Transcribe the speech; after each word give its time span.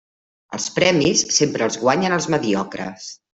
Els 0.57 0.63
premis 0.77 1.21
sempre 1.35 1.67
els 1.69 1.77
guanyen 1.83 2.17
els 2.19 2.29
mediocres. 2.37 3.07